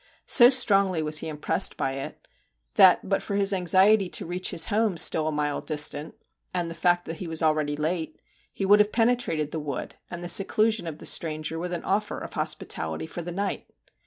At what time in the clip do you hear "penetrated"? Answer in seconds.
8.91-9.51